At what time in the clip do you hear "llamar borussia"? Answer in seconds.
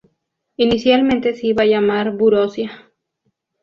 1.67-2.89